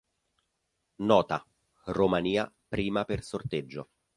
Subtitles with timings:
[1.03, 1.47] Nota:
[1.91, 3.89] Romania prima per sorteggio.